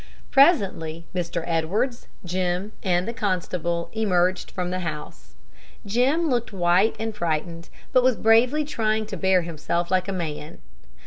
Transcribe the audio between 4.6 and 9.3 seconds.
the house. Jim looked white and frightened, but was bravely trying to